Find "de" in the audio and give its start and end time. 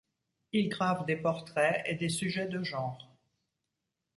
2.47-2.63